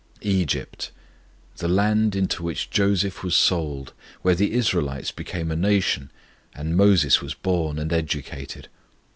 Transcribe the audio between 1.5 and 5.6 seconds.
the land into which Joseph was sold, where the Israelites became a